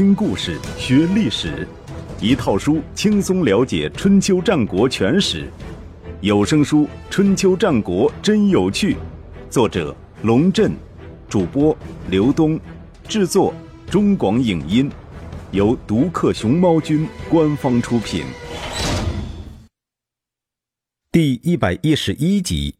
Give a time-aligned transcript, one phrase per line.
[0.00, 1.68] 听故事学历史，
[2.22, 5.46] 一套书轻松了解春秋战国全史。
[6.22, 8.94] 有声书《春秋战国真有趣》，
[9.50, 10.72] 作者龙震，
[11.28, 11.76] 主播
[12.08, 12.58] 刘东，
[13.06, 13.52] 制作
[13.90, 14.90] 中广影音，
[15.50, 18.24] 由独克熊猫君官方出品。
[21.12, 22.74] 第一百一十一集：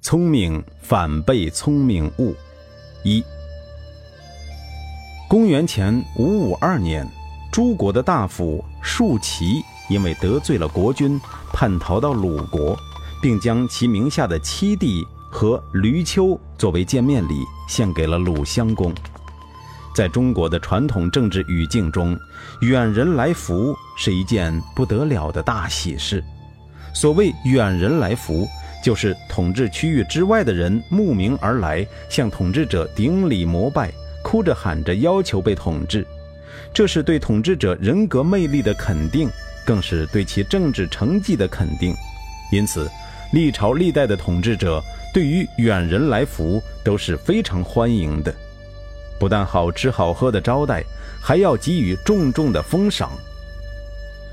[0.00, 2.34] 聪明反被聪明误。
[3.04, 3.22] 一。
[5.34, 7.04] 公元前五五二年，
[7.50, 11.20] 诸国的大夫树齐因为得罪了国君，
[11.52, 12.78] 叛逃到鲁国，
[13.20, 18.94] 并将其名下的七弟和闾丘作为见面礼献给了鲁襄公。
[19.92, 22.16] 在中国的传统政治语境中，
[22.60, 26.22] 远人来福是一件不得了的大喜事。
[26.94, 28.46] 所谓远人来福，
[28.84, 33.92] 就是统治区域之外的人慕名而来，向统治者顶礼膜拜，
[34.34, 36.04] 哭着喊着要求被统治。
[36.72, 39.30] 这是对统治者人格魅力的肯定，
[39.64, 41.94] 更是对其政治成绩的肯定。
[42.50, 42.90] 因此，
[43.32, 48.34] 历朝历代的统治者对于远人来福都是非常欢迎的，
[49.20, 50.82] 不但好吃好喝的招待，
[51.22, 53.12] 还要给予重重的封赏。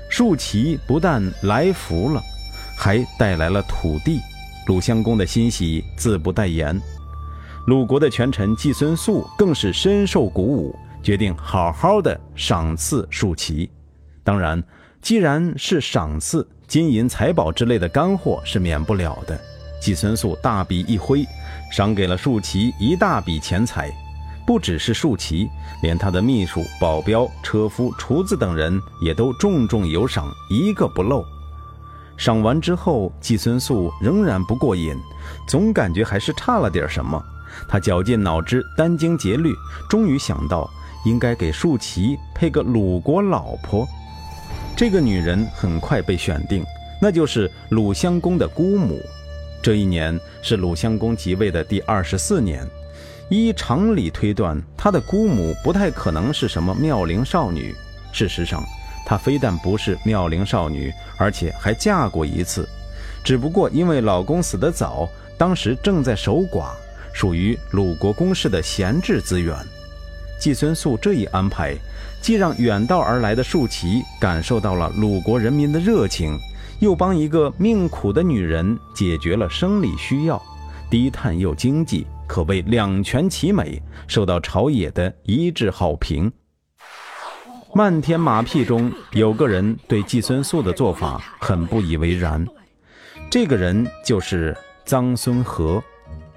[0.08, 2.20] 竖旗不但来福了。
[2.76, 4.20] 还带来了土地，
[4.66, 6.76] 鲁襄公的欣喜自不待言。
[7.66, 13.70] 鲁国的权臣季孙宿更是深受鼓舞，决定好好的赏赐树齐。
[14.24, 14.60] 当然，
[15.00, 19.40] 既然是赏赐，金银财宝之类的干货是免不了的。
[19.80, 21.24] 季孙宿大笔一挥，
[21.70, 23.92] 赏给了树齐一大笔钱财。
[24.44, 25.48] 不只是树齐，
[25.82, 31.24] 连他的秘书、保镖、车夫、厨子等人也都重重有赏，一个不漏。
[32.16, 34.96] 赏完之后，季孙宿仍然不过瘾，
[35.46, 37.24] 总感觉还是差了点什么。
[37.68, 39.54] 他绞尽脑汁，殚精竭虑，
[39.88, 40.68] 终于想到
[41.04, 43.86] 应该给树齐配个鲁国老婆。
[44.76, 46.64] 这个女人很快被选定，
[47.00, 49.00] 那就是鲁襄公的姑母。
[49.62, 52.66] 这一年是鲁襄公即位的第二十四年，
[53.28, 57.74] 依常理推断，他的姑母不太可能是什么妙龄少女。
[58.12, 58.62] 事实上，
[59.06, 62.68] 她非但不是妙龄少女，而且还嫁过一次，
[63.22, 65.08] 只不过因为老公死得早，
[65.38, 66.72] 当时正在守寡，
[67.12, 69.56] 属于鲁国公室的闲置资源。
[70.40, 71.76] 季孙宿这一安排，
[72.20, 76.36] 既让远道而来的树齐感受到了鲁国人民的热情，
[76.80, 80.42] 又帮一个命苦的女人解决了生理需要，
[80.90, 86.32] 低碳又经济，可谓两全其美，受到朝野的一致好评。
[87.72, 92.44] 漫天马屁中有个人对季孙宿的做法很不以为然，
[93.30, 95.82] 这个人就是臧孙和，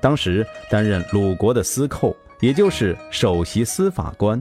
[0.05, 4.39] 当时担任鲁国的司寇，也就是首席司法官。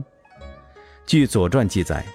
[1.07, 2.05] 据《左传》记载，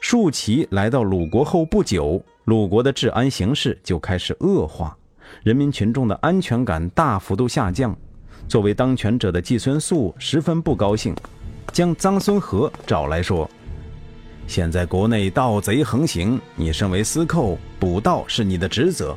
[0.00, 4.96] 竖齐来到鲁国后不久，鲁国的治安形势就开始恶化，
[5.42, 7.94] 人民群众的安全感大幅度下降。
[8.48, 11.14] 作为当权者的季孙宿十分不高兴，
[11.70, 13.46] 将臧孙和找来说。
[14.46, 19.14] 现在国内盗贼横行，你身为司寇，捕盗是你的职责，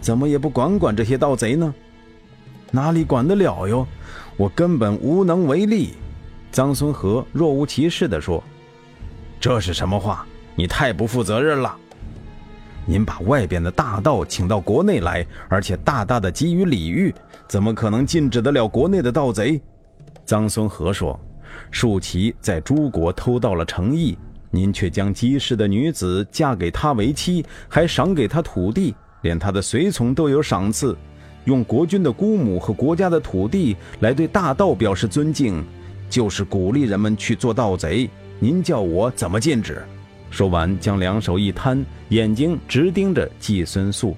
[0.00, 1.72] 怎么也不管管这些盗贼呢？
[2.72, 3.86] 哪里管得了哟？
[4.36, 5.94] 我根本无能为力。
[6.52, 8.42] 臧孙和若无其事地说
[9.38, 10.26] ：“这是什么话？
[10.56, 11.76] 你太不负责任了！
[12.84, 17.14] 您把外边的大盗请到国内来，而且大大的给予礼遇，
[17.46, 19.60] 怎么可能禁止得了国内的盗贼？”
[20.26, 21.18] 臧孙和说
[21.70, 24.18] ：“树齐在诸国偷盗了诚意。”
[24.54, 30.94] 您却将姬氏的女子嫁给他为妻，还赏给他土地，连他的随从都有赏赐，
[31.44, 35.64] 用国君的姑母和国家的土地来对大盗表示尊敬，
[36.08, 38.08] 就是鼓励人们去做盗贼。
[38.38, 39.82] 您叫我怎么禁止？
[40.30, 44.16] 说完，将两手一摊，眼睛直盯着季孙宿。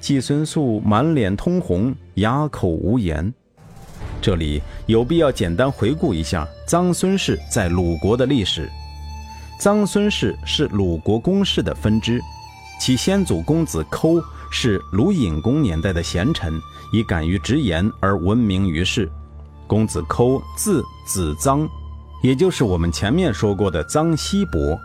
[0.00, 3.32] 季孙宿满脸通红，哑口无言。
[4.20, 8.68] 这里有必要简单回顾一下臧孙氏在鲁国的历史。
[9.60, 12.20] 臧孙氏是鲁国公室的分支，
[12.80, 16.60] 其先祖公子抠是鲁隐公年代的贤臣，
[16.92, 19.10] 以敢于直言而闻名于世。
[19.66, 21.68] 公子抠字子臧，
[22.22, 24.78] 也就是我们前面说过的臧西伯。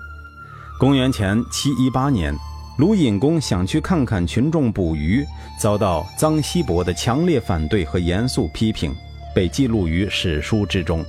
[0.78, 2.36] 公元前七一八年，
[2.78, 5.26] 鲁隐公想去看看群众捕鱼，
[5.58, 8.94] 遭到臧西伯的强烈反对和严肃批评，
[9.34, 11.06] 被记录于史书之中。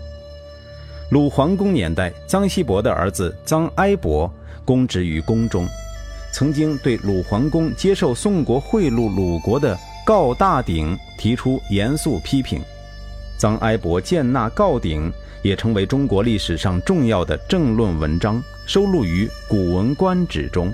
[1.11, 4.33] 鲁桓公年代，臧西伯的儿子臧哀伯
[4.65, 5.67] 公职于宫中，
[6.35, 12.61] 曾经对鲁桓公接受宋国贿赂鲁国的告大鼎提出严肃批评。
[13.39, 20.73] 臧哀伯建纳告鼎也成为中国历史上重要的政论文章，收录于《古文观止》中。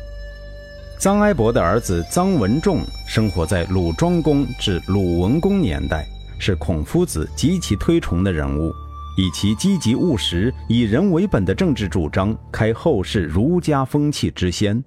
[0.98, 6.06] 臧哀伯的儿子臧文仲生活在鲁庄公至鲁文公年代，
[6.38, 8.72] 是孔夫子极其推崇的人物，
[9.18, 14.82] 以其积极务实、以人为本的政治主张，开后世儒家风气之先。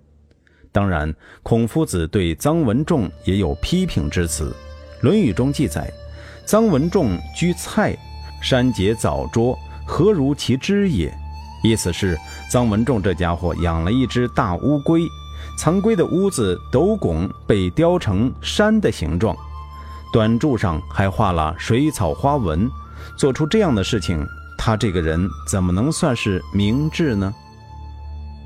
[0.73, 4.53] 当然，孔夫子对臧文仲也有批评之词，
[5.03, 5.87] 《论语》中记载
[6.47, 7.95] ：“臧文仲居蔡，
[8.41, 9.55] 山节藻捉，
[9.85, 11.15] 何如其知也？”
[11.63, 12.17] 意思是
[12.51, 15.03] 臧文仲这家伙养了一只大乌龟。
[15.59, 19.35] 藏龟的屋子斗拱被雕成山的形状，
[20.11, 22.67] 短柱上还画了水草花纹。
[23.15, 24.25] 做出这样的事情，
[24.57, 27.31] 他这个人怎么能算是明智呢？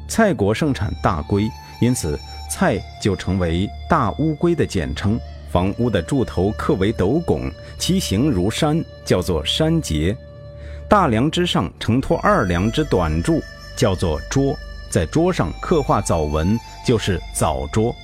[0.09, 2.19] 蔡国盛产大龟，因此
[2.49, 5.19] 蔡就成为大乌龟的简称。
[5.49, 10.15] 房屋的柱头刻为斗拱，其形如山，叫做山节。
[10.89, 13.41] 大梁之上承托二梁之短柱，
[13.75, 14.55] 叫做桌。
[14.89, 17.95] 在桌上刻画藻纹，就是藻桌。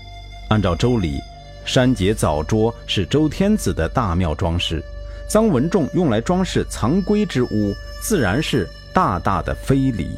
[0.50, 1.20] 按照周礼，
[1.66, 4.84] 山节藻桌是周天子的大庙装饰。
[5.30, 10.12] 臧文仲用来装饰藏龟之屋，自然是大大的非礼。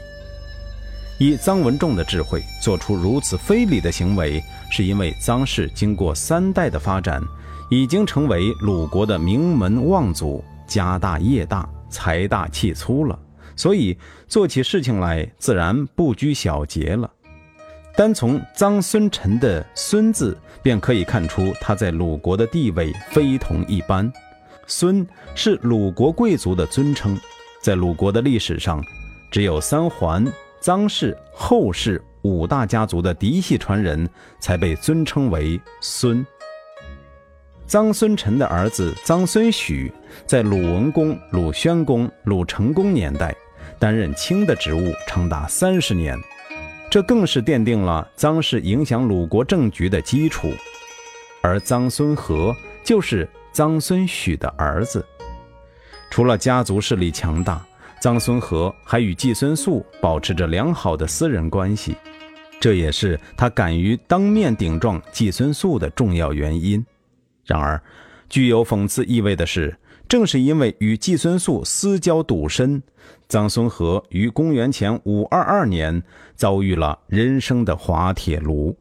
[1.17, 7.21] 以臧文仲的智慧做出如此非礼的行为，是因为臧氏经过三代的发展，
[7.69, 13.17] 已经成为鲁国的名门望族，家大业大，财大气粗了。
[13.55, 13.97] 所以
[14.27, 17.09] 做起事情来自然不拘小节了。
[17.95, 24.11] 单从臧孙臣的“孙”字，便可以看出他在鲁国的地位非同一般。
[24.67, 27.17] 孙是鲁国贵族的尊称，
[27.61, 28.83] 在鲁国的历史上，
[29.31, 30.25] 只有三桓、
[30.65, 34.09] 臧氏、后氏五大家族的嫡系传人
[34.39, 36.25] 才被尊称为孙。
[37.67, 39.93] 臧孙臣的儿子臧孙许，
[40.25, 43.35] 在鲁文公、鲁宣公、鲁成公年代。
[43.77, 46.17] 担任卿的职务长达三十年，
[46.89, 50.51] 这更是奠定了臧氏影响鲁国政局的基础。
[51.43, 55.05] 而臧孙和就是臧孙许的儿子。
[56.09, 57.63] 除了家族势力强大，
[58.05, 61.95] 臧孙和还与季孙宿保持着良好的私人关系，
[62.59, 66.85] 这也是他敢于当面顶撞季孙宿的重要原因。
[67.45, 67.81] 然而，
[68.29, 69.75] 具有讽刺意味的是。
[70.07, 72.79] 正是因为与季孙宿私交笃深，
[73.27, 76.03] 臧孙和于公元前五二二年
[76.35, 78.77] 遭遇了人生的滑铁卢。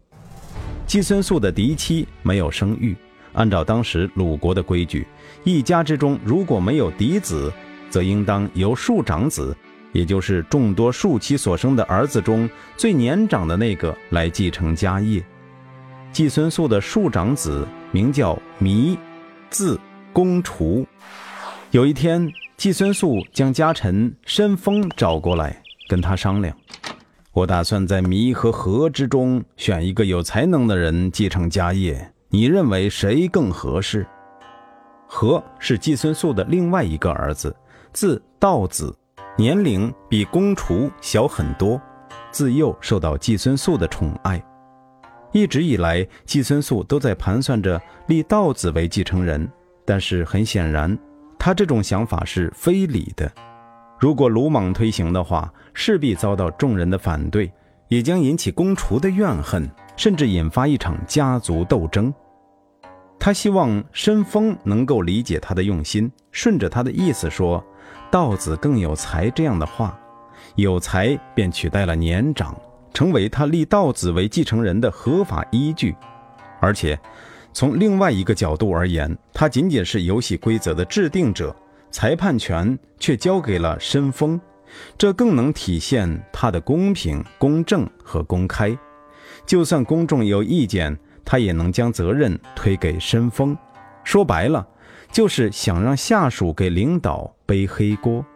[0.86, 2.94] 季孙宿的嫡妻没有生育，
[3.32, 5.06] 按照当时鲁国的规矩，
[5.44, 7.50] 一家之中如果没有嫡子，
[7.94, 9.56] 则应当由庶长子，
[9.92, 15.24] 也就是众多庶妻所生的儿子中最年长的那个来继承家业。
[16.10, 18.98] 季孙宿的庶长子名叫弥，
[19.48, 19.78] 字
[20.12, 20.84] 公除。
[21.70, 26.52] 有一天，季孙宿将家臣申丰找过来，跟他商量
[27.30, 34.04] ：“我打算在弥和和之中选一个有才能的人继承家业，你认为谁更合适？”
[35.06, 37.54] 和是季孙宿的另外一个儿子，
[37.94, 38.92] 字道子，
[39.38, 41.80] 年龄比公厨小很多，
[42.32, 44.44] 自幼受到季孙宿的宠爱。
[45.30, 49.48] 一直以来，季孙宿都在盘算着立道子为继承人，
[49.86, 50.98] 但是很显然。
[51.38, 53.30] 他这种想法是非礼的，
[54.00, 57.52] 如果鲁莽推行的话，势必遭到众人的反对，
[57.86, 62.12] 也将引起公厨的怨恨，甚至引发一场家族斗争。
[63.20, 67.64] 他希望申丰能够理解他的用心，顺着他的意思说
[68.10, 69.98] ：“道子更有才。”这样的话，
[70.56, 72.56] 有才便取代了年长，
[72.92, 75.94] 成为他立道子为继承人的合法依据，
[76.60, 76.98] 而且。
[77.56, 81.54] 从另外一个角度而言，他仅仅是游戏规则的制定者，
[81.88, 84.40] 裁判权却交给了申丰，
[84.98, 88.76] 这更能体现他的公平、公正和公开。
[89.46, 93.56] 就算公众有意见，他也能将责任推给申丰。
[94.02, 94.66] 说白了，
[95.14, 98.26] 就是想让下属给领导背黑锅。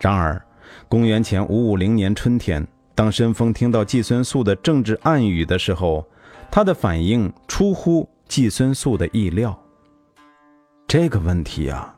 [0.00, 0.44] 然而，
[0.88, 6.04] 公元前五五零年春天，当申丰听到季孙宿的政治暗语的时候，
[6.50, 9.56] 他的反应出乎季孙宿的意料。
[10.88, 11.94] 这个问题啊，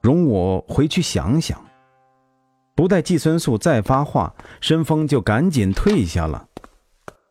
[0.00, 1.60] 容我回去想想。
[2.76, 6.46] 不待季孙宿再发话，申丰就赶紧退下了。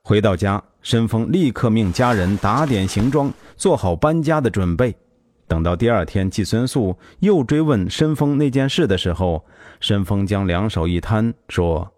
[0.03, 4.93] 回到家，申丰立刻命家人打点行装，做好搬家的准备。
[5.49, 9.43] 等到第二天，季孙素又追问申丰那件事的时候，
[9.79, 11.91] 申丰将两手一摊，说：“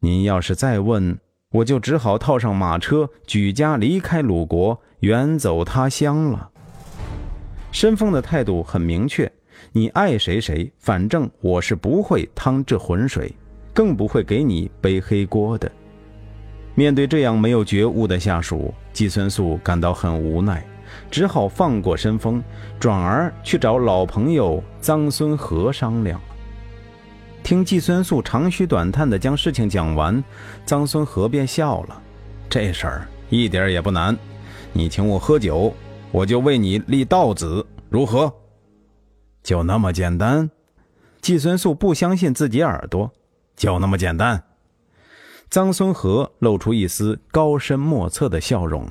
[0.00, 1.18] 您要是再问。”
[1.52, 6.48] 我就只好套上马车，举家离开鲁国，远走他乡了。
[7.72, 9.32] 申丰的态度很明确，
[9.72, 13.34] 你爱谁谁，反正我是不会趟这浑水，
[13.74, 15.72] 更不会给你背黑锅的。
[16.76, 20.64] 面对这样没有觉悟的下属，季孙素感到很无奈，
[21.08, 22.42] 只好放过申风，
[22.80, 26.20] 转而去找老朋友臧孙和商量。
[27.42, 30.22] 听季孙素长吁短叹地将事情讲完，
[30.66, 32.02] 臧孙和便笑了
[32.50, 34.16] ：“这事儿一点也不难，
[34.72, 35.72] 你请我喝酒，
[36.10, 38.32] 我就为你立道子，如何？
[39.42, 40.50] 就那么简单？”
[41.22, 43.10] 季孙素不相信自己耳朵，
[43.56, 44.42] 就那么简单。
[45.50, 48.86] 臧孙和露出一丝高深莫测的笑容。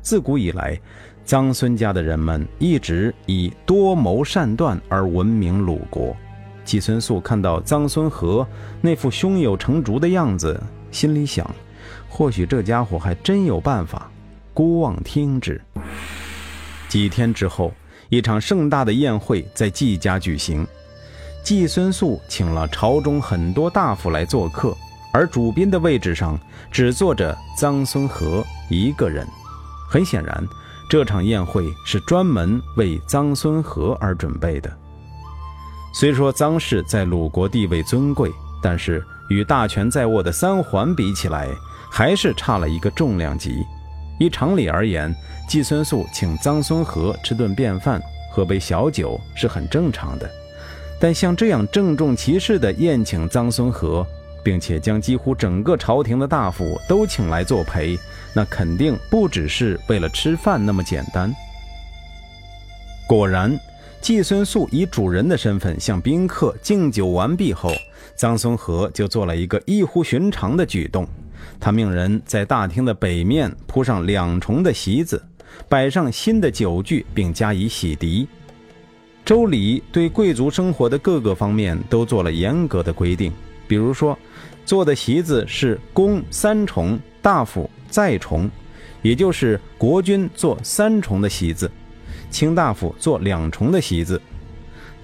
[0.00, 0.80] 自古以来，
[1.28, 6.16] 臧孙家的人们一直以多谋善断而闻名鲁国。
[6.64, 8.46] 季孙素看到臧孙和
[8.80, 10.58] 那副胸有成竹的样子，
[10.90, 11.46] 心里想：
[12.08, 14.10] 或许这家伙还真有办法，
[14.54, 15.60] 姑妄听之。
[16.88, 17.74] 几天之后，
[18.08, 20.66] 一场盛大的宴会在季家举行。
[21.42, 24.74] 季孙素请了朝中很多大夫来做客。
[25.12, 26.38] 而主宾的位置上
[26.70, 29.26] 只坐着臧孙和一个人。
[29.90, 30.46] 很显然，
[30.88, 34.74] 这场宴会是专门为臧孙和而准备的。
[35.92, 38.30] 虽说臧氏在鲁国地位尊贵，
[38.62, 41.48] 但是与大权在握的三桓比起来，
[41.90, 43.62] 还是差了一个重量级。
[44.18, 45.14] 依常理而言，
[45.46, 48.00] 季孙素请臧孙和吃顿便饭、
[48.32, 50.28] 喝杯小酒是很正常的。
[50.98, 54.06] 但像这样郑重其事地宴请臧孙和，
[54.42, 57.98] 并且将几乎整个朝廷的大夫都请来作陪，
[58.34, 61.34] 那肯定不只是为了吃饭那么简单。
[63.06, 63.58] 果然，
[64.00, 67.72] 季孙素以主人的身份向宾客敬酒完毕后，
[68.16, 71.06] 臧孙和就做了一个异乎寻常的举动，
[71.58, 75.22] 他命人在大厅的北面铺上两重的席子，
[75.68, 78.26] 摆上新的酒具，并加以洗涤。
[79.24, 83.32] 周礼对贵族生活的各个方面都做了严格的规定。
[83.66, 84.18] 比如说，
[84.64, 88.50] 坐的席子是公三重，大夫再重，
[89.02, 91.70] 也就是国君坐三重的席子，
[92.30, 94.20] 卿大夫坐两重的席子。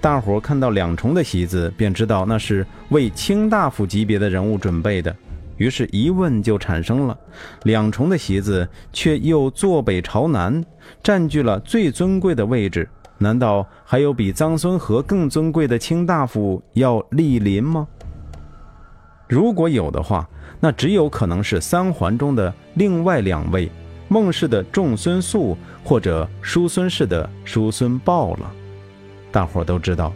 [0.01, 5.15] 大伙看到两重的席子，便知道那是为卿大夫级别的人物准备的。
[5.57, 7.17] 于是疑问就产生了：
[7.63, 10.63] 两重的席子却又坐北朝南，
[11.01, 12.87] 占据了最尊贵的位置，
[13.17, 17.87] 难道还有比臧孙和更尊贵的卿大夫要莅临吗？
[19.27, 23.69] 如果有的话，那只有可能是三环中的另外两位
[24.07, 28.51] 孟氏的仲孙素或者叔孙氏的叔孙豹了。
[29.31, 30.13] 大伙都知道，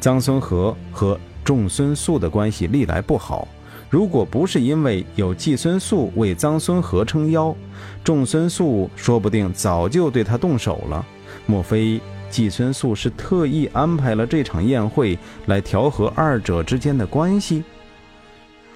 [0.00, 3.46] 臧孙和和仲孙素的关系历来不好。
[3.88, 7.54] 如果不是因为有季孙素为臧孙和撑腰，
[8.02, 11.06] 仲孙素说不定早就对他动手了。
[11.46, 15.16] 莫非季孙素是特意安排了这场宴会
[15.46, 17.62] 来调和二者之间的关系？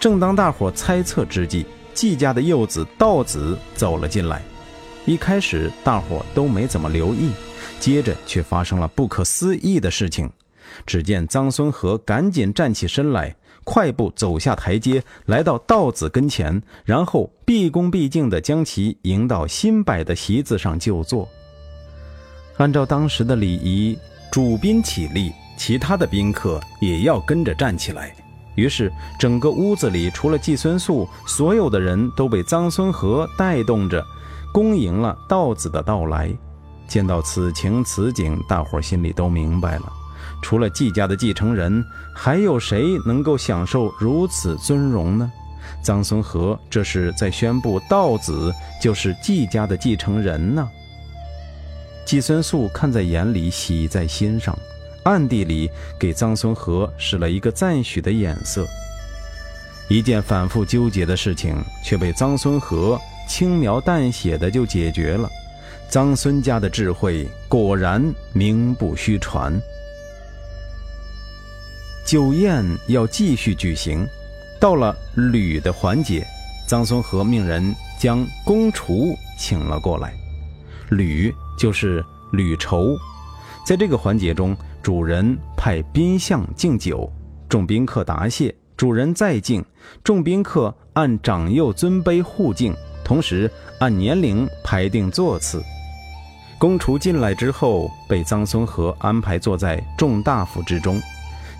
[0.00, 4.42] 正当大伙猜测之际，季家的幼子道子走了进来。
[5.04, 7.32] 一开始大伙都没怎么留意，
[7.78, 10.30] 接着却发生了不可思议的事情。
[10.86, 21.28] 只见臧孙和赶紧站起身来，快步走下台阶，来到道子跟前，然后毕恭毕敬地将其迎到新摆的席子上就坐。
[22.56, 23.98] 按照当时的礼仪，
[24.32, 28.14] 主宾起立，其他的宾客也要跟着站起来。
[28.60, 34.04] 于是，整个屋子里除了季孙素，所有的人都被臧孙和带动着，
[34.52, 36.30] 恭迎了道子的到来。
[36.86, 39.90] 见到此情此景，大伙心里都明白了：
[40.42, 41.82] 除了季家的继承人，
[42.14, 45.32] 还有谁能够享受如此尊荣呢？
[45.82, 48.52] 臧孙和这是在宣布道子
[48.82, 50.68] 就是季家的继承人呢。
[52.04, 54.54] 季孙素看在眼里，喜在心上。
[55.04, 58.66] 暗地里给臧孙和使了一个赞许的眼色。
[59.88, 65.28] 一件反复纠结的事情却被臧孙和轻描淡写的就解决了。
[65.90, 68.00] 臧孙家的智慧果然
[68.32, 69.60] 名不虚传。
[72.06, 74.06] 酒宴要继续举行，
[74.60, 76.24] 到了吕的环节，
[76.68, 80.14] 臧孙和命人将公厨请了过来。
[80.90, 82.96] 吕就是吕仇，
[83.66, 84.56] 在这个环节中。
[84.82, 87.10] 主人派宾相敬酒，
[87.48, 88.54] 众宾客答谢。
[88.78, 89.62] 主人再敬，
[90.02, 95.62] 众宾客按长幼尊卑互敬，同时按年龄排定座次。
[96.58, 100.98] 公厨进来之后，被臧孙和安排坐在众大夫之中。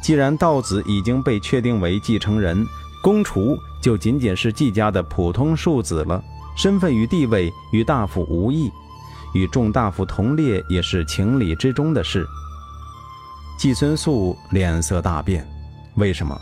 [0.01, 2.67] 既然道子已经被确定为继承人，
[3.03, 6.25] 公厨就仅仅是季家的普通庶子了，
[6.57, 8.71] 身份与地位与大夫无异，
[9.35, 12.27] 与众大夫同列也是情理之中的事。
[13.61, 15.47] 季孙素脸色大变，
[15.97, 16.35] 为什么？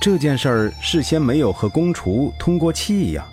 [0.00, 3.26] 这件事儿事先没有和公厨通过气呀？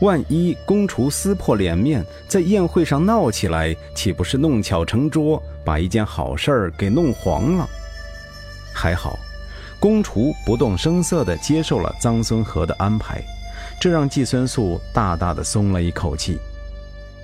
[0.00, 7.68] 万一公厨撕破脸面，在宴会上闹起来，岂不是弄巧成拙，把一件好事儿给弄黄了？
[8.74, 9.16] 还好，
[9.78, 13.22] 公厨不动声色地接受了臧孙和的安排，
[13.80, 16.36] 这让季孙素大大的松了一口气。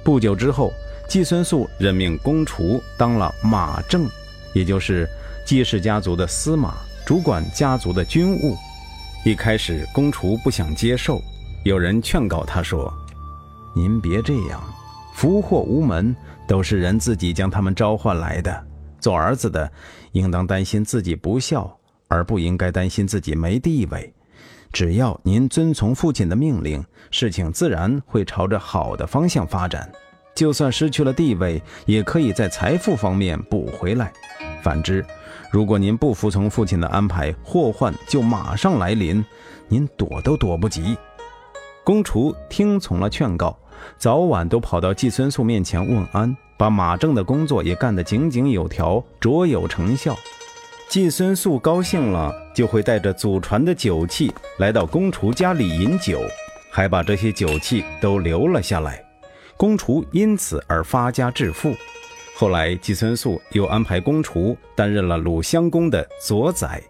[0.04, 0.72] 不久之后，
[1.08, 4.08] 季孙素任命公厨当了马正，
[4.52, 5.08] 也就是
[5.48, 6.74] 季氏家族的司马，
[7.06, 8.54] 主管家族的军务。
[9.24, 11.22] 一开始，公厨不想接受。
[11.64, 12.92] 有人劝告他说
[13.74, 14.62] ：“您别这样，
[15.14, 16.14] 福祸无门，
[16.46, 18.66] 都是人自己将他们召唤来的。
[19.00, 19.72] 做儿子的，
[20.12, 21.74] 应当担心自己不孝，
[22.08, 24.12] 而不应该担心自己没地位。
[24.70, 29.90] 只要您遵从父亲的命令，事情自然会朝着好的方向发展。
[30.34, 34.12] 就算失去了地位，也可以在财富方面补回来。
[34.62, 35.04] 反之，
[35.50, 39.24] 如果您不服从父亲的安排，祸患就马上来临，
[39.68, 40.96] 您躲都躲不及。”
[41.84, 43.56] 公厨听从了劝告，
[43.96, 50.14] 早晚都跑到季孙素面前问安，把马正的工作也干得井井有条，卓有成效。
[50.90, 56.20] 季孙素高兴了，就会带着祖传的酒器来到公厨家里饮酒，
[56.70, 59.02] 还把这些酒器都留了下来。
[59.56, 61.74] 公厨因此而发家致富。
[62.40, 66.80] 后来，季孙素又安排公厨担任了鲁襄公的左宰。